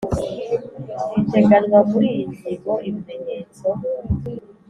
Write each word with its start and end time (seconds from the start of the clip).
biteganywa 1.15 1.79
muri 1.89 2.07
iyi 2.13 2.23
ngingo 2.31 2.73
ibimenyetso 2.87 3.67